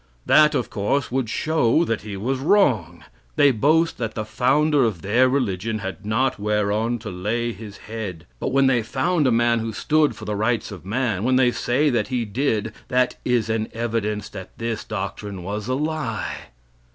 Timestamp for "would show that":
1.11-2.01